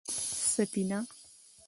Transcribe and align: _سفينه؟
_سفينه؟ 0.53 0.99